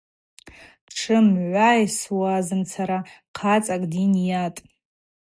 Дшымгӏвайсуазымцара 0.87 2.99
хъацӏакӏ 3.37 3.87
дйынйатӏ. 3.91 4.59